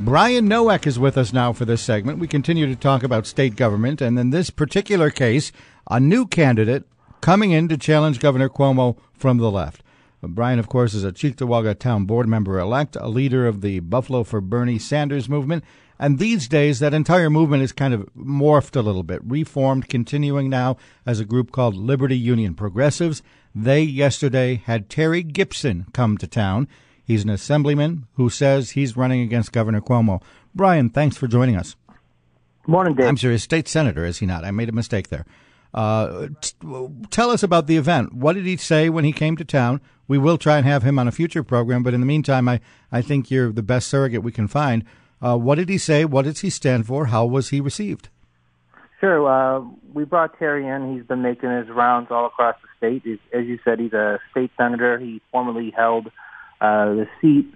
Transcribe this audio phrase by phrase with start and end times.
[0.00, 2.18] Brian Nowak is with us now for this segment.
[2.18, 5.52] We continue to talk about state government, and in this particular case,
[5.88, 6.84] a new candidate
[7.20, 9.82] coming in to challenge Governor Cuomo from the left.
[10.22, 14.24] Brian, of course, is a Cheektowaga Town Board member elect, a leader of the Buffalo
[14.24, 15.62] for Bernie Sanders movement.
[15.98, 20.48] And these days, that entire movement is kind of morphed a little bit, reformed, continuing
[20.48, 23.22] now as a group called Liberty Union Progressives.
[23.54, 26.66] They yesterday had Terry Gipson come to town.
[27.04, 30.22] He's an assemblyman who says he's running against Governor Cuomo.
[30.54, 31.76] Brian, thanks for joining us.
[32.66, 33.06] Morning, Dave.
[33.06, 34.44] I'm sure he's state senator, is he not?
[34.44, 35.26] I made a mistake there.
[35.74, 36.54] Uh, t-
[37.10, 38.12] tell us about the event.
[38.12, 39.80] What did he say when he came to town?
[40.06, 42.60] We will try and have him on a future program, but in the meantime, I,
[42.90, 44.84] I think you're the best surrogate we can find.
[45.20, 46.04] Uh, what did he say?
[46.04, 47.06] What does he stand for?
[47.06, 48.10] How was he received?
[49.00, 49.26] Sure.
[49.26, 50.94] Uh, we brought Terry in.
[50.94, 53.02] He's been making his rounds all across the state.
[53.04, 54.98] He's, as you said, he's a state senator.
[54.98, 56.08] He formerly held
[56.62, 57.52] the seat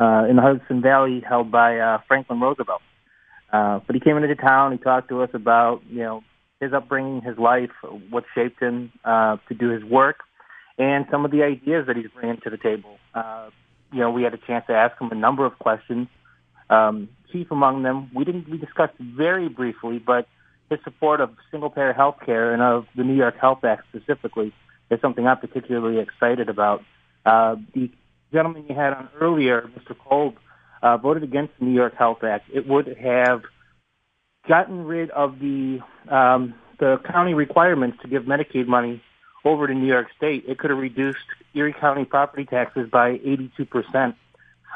[0.00, 2.82] uh, in the Hudson Valley held by uh, Franklin Roosevelt.
[3.52, 4.72] Uh, but he came into the town.
[4.72, 6.22] He talked to us about you know
[6.60, 7.70] his upbringing, his life,
[8.10, 10.20] what shaped him uh, to do his work,
[10.78, 12.98] and some of the ideas that he's bringing to the table.
[13.14, 13.50] Uh,
[13.92, 16.06] you know, we had a chance to ask him a number of questions.
[16.68, 20.28] Um, chief among them, we didn't we discussed very briefly, but
[20.68, 24.52] his support of single-payer health care and of the New York Health Act specifically
[24.90, 26.82] is something I'm particularly excited about.
[27.26, 27.90] Uh, the
[28.32, 29.96] gentleman you had on earlier, Mr.
[29.98, 30.36] Kolb,
[30.82, 32.48] uh, voted against the New York Health Act.
[32.52, 33.42] It would have
[34.48, 39.02] gotten rid of the um, the county requirements to give Medicaid money
[39.44, 40.44] over to New York State.
[40.48, 41.18] It could have reduced
[41.54, 44.16] Erie County property taxes by 82 percent.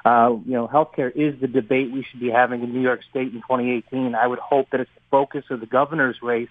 [0.04, 3.28] Uh, you know, healthcare is the debate we should be having in New York State
[3.28, 4.14] in 2018.
[4.14, 6.50] I would hope that it's the focus of the governor's race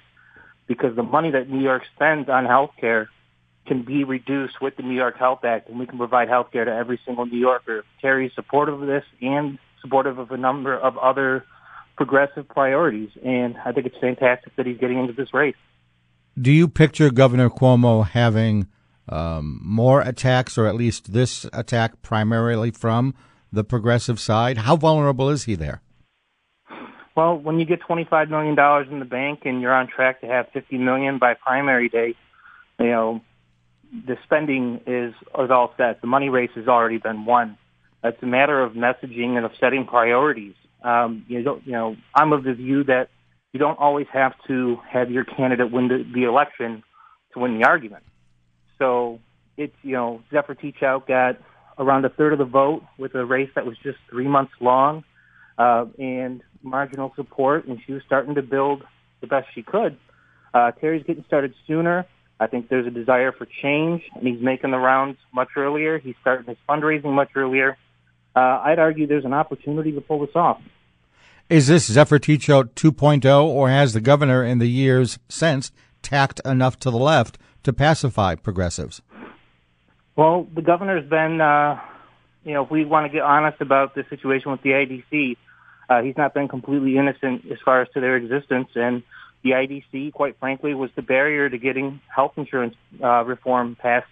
[0.65, 3.07] because the money that New York spends on healthcare
[3.65, 6.65] can be reduced with the New York Health Act, and we can provide health care
[6.65, 7.83] to every single New Yorker.
[8.01, 11.45] Terry's supportive of this and supportive of a number of other
[11.95, 15.55] progressive priorities, and I think it's fantastic that he's getting into this race.
[16.39, 18.67] Do you picture Governor Cuomo having
[19.07, 23.13] um, more attacks, or at least this attack primarily from
[23.51, 24.59] the progressive side?
[24.59, 25.81] How vulnerable is he there?
[27.15, 28.57] Well, when you get $25 million
[28.91, 32.15] in the bank and you're on track to have 50 million by primary day,
[32.79, 33.21] you know,
[33.93, 36.01] the spending is, is all set.
[36.01, 37.57] The money race has already been won.
[38.03, 40.55] It's a matter of messaging and of setting priorities.
[40.83, 43.09] Um, you know, you know, I'm of the view that
[43.53, 46.83] you don't always have to have your candidate win the, the election
[47.33, 48.03] to win the argument.
[48.79, 49.19] So
[49.55, 51.37] it's, you know, Zephyr Teachout got
[51.77, 55.03] around a third of the vote with a race that was just three months long
[55.57, 58.83] uh, and marginal support, and she was starting to build
[59.21, 59.97] the best she could.
[60.53, 62.05] Uh, Terry's getting started sooner.
[62.39, 65.99] I think there's a desire for change, and he's making the rounds much earlier.
[65.99, 67.77] He's starting his fundraising much earlier.
[68.35, 70.61] Uh, I'd argue there's an opportunity to pull this off.
[71.49, 76.79] Is this Zephyr Teachout 2.0, or has the governor in the years since tacked enough
[76.79, 79.01] to the left to pacify progressives?
[80.15, 81.79] Well, the governor's been, uh,
[82.43, 85.37] you know, if we want to get honest about the situation with the IDC,
[85.89, 88.69] uh, he's not been completely innocent as far as to their existence.
[88.75, 89.03] And
[89.43, 94.07] the IDC, quite frankly, was the barrier to getting health insurance uh, reform passed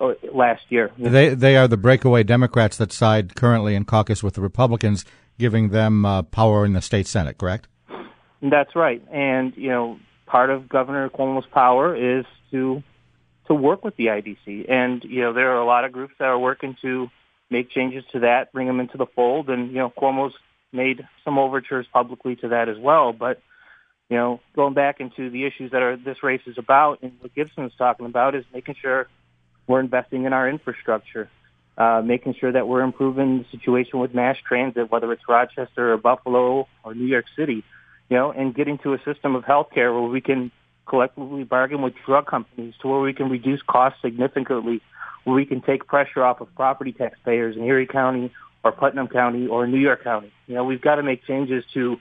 [0.00, 0.90] uh, last year.
[0.98, 5.04] They they are the breakaway Democrats that side currently in caucus with the Republicans,
[5.38, 7.38] giving them uh, power in the state senate.
[7.38, 7.68] Correct?
[8.40, 9.02] That's right.
[9.12, 12.82] And you know, part of Governor Cuomo's power is to
[13.48, 14.70] to work with the IDC.
[14.70, 17.08] And you know, there are a lot of groups that are working to
[17.50, 19.50] make changes to that, bring them into the fold.
[19.50, 20.34] And you know, Cuomo's
[20.72, 23.12] made some overtures publicly to that as well.
[23.12, 23.40] But
[24.12, 27.34] you know, going back into the issues that are this race is about, and what
[27.34, 29.08] Gipson is talking about is making sure
[29.66, 31.30] we're investing in our infrastructure.
[31.76, 35.96] uh, making sure that we're improving the situation with mass transit, whether it's Rochester or
[35.96, 37.64] Buffalo or New York City,
[38.10, 40.50] you know, and getting to a system of healthcare where we can
[40.86, 44.82] collectively bargain with drug companies to where we can reduce costs significantly,
[45.24, 48.30] where we can take pressure off of property taxpayers in Erie County
[48.64, 50.30] or Putnam County or New York County.
[50.46, 51.96] You know, we've got to make changes to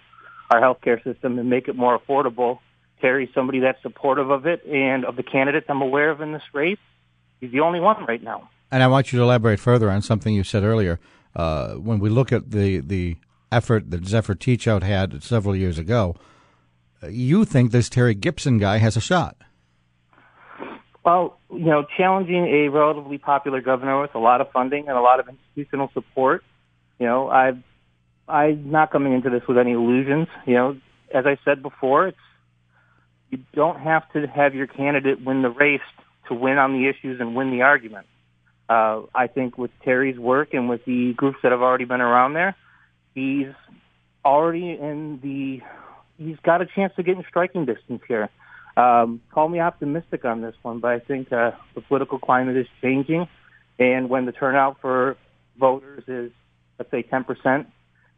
[0.51, 2.59] our healthcare system and make it more affordable.
[2.99, 6.43] Terry's somebody that's supportive of it and of the candidates I'm aware of in this
[6.53, 6.77] race.
[7.39, 8.49] He's the only one right now.
[8.69, 10.99] And I want you to elaborate further on something you said earlier.
[11.35, 13.17] Uh, when we look at the, the
[13.51, 16.15] effort that Zephyr Teachout had several years ago,
[17.09, 19.37] you think this Terry Gipson guy has a shot?
[21.03, 25.01] Well, you know, challenging a relatively popular governor with a lot of funding and a
[25.01, 26.43] lot of institutional support.
[26.99, 27.63] You know, I've
[28.31, 30.27] I'm not coming into this with any illusions.
[30.45, 30.77] You know,
[31.13, 32.17] as I said before, it's
[33.29, 35.81] you don't have to have your candidate win the race
[36.27, 38.07] to win on the issues and win the argument.
[38.69, 42.33] Uh, I think with Terry's work and with the groups that have already been around
[42.33, 42.55] there,
[43.13, 43.47] he's
[44.23, 45.61] already in the,
[46.17, 48.29] he's got a chance to get in striking distance here.
[48.77, 52.67] Um, call me optimistic on this one, but I think uh, the political climate is
[52.81, 53.27] changing,
[53.77, 55.17] and when the turnout for
[55.59, 56.31] voters is,
[56.79, 57.65] let's say, 10%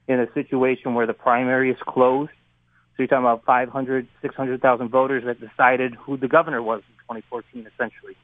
[0.07, 5.23] in a situation where the primary is closed, so you're talking about 500, 600,000 voters
[5.25, 8.15] that decided who the governor was in 2014, essentially.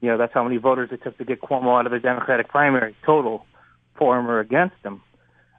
[0.00, 2.48] You know, that's how many voters it took to get Cuomo out of the Democratic
[2.48, 3.44] primary total,
[3.98, 5.02] for him or against him.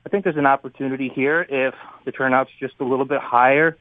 [0.06, 1.74] I think there's an opportunity here if
[2.06, 3.78] the turnout's just a little bit higher,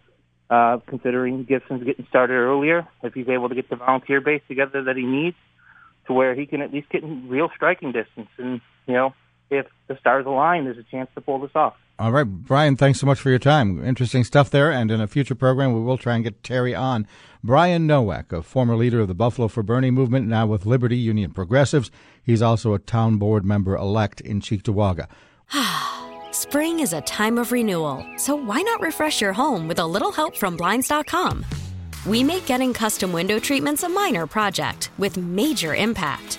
[0.51, 4.83] uh, considering Gipson's getting started earlier, if he's able to get the volunteer base together
[4.85, 5.37] that he needs
[6.07, 8.29] to where he can at least get in real striking distance.
[8.39, 9.15] And, you know,
[9.51, 11.75] if the stars align, there's a chance to pull this off.
[11.99, 13.83] All right, Brian, thanks so much for your time.
[13.83, 14.71] Interesting stuff there.
[14.71, 17.07] And in a future program, we will try and get Terry on.
[17.43, 21.31] Brian Nowak, a former leader of the Buffalo for Bernie movement, now with Liberty Union
[21.31, 21.91] Progressives.
[22.23, 25.07] He's also a town board member elect in Cheektowaga.
[26.33, 30.13] Spring is a time of renewal, so why not refresh your home with a little
[30.13, 31.47] help from Blinds.com?
[32.05, 36.39] We make getting custom window treatments a minor project with major impact.